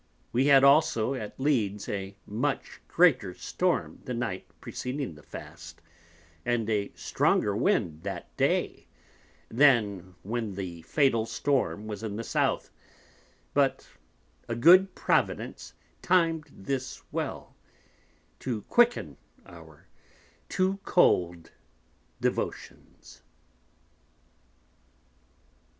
[0.31, 5.79] We had also at Leedes a much greater Storm the Night preceding the Fast,
[6.43, 8.87] and a stronger Wind that Day,
[9.49, 12.71] than when the fatal Storm was in the South;
[13.53, 13.87] but
[14.49, 17.55] a good Providence timed this well,
[18.39, 19.85] to quicken our
[20.49, 21.51] too cold
[22.19, 23.21] Devotions.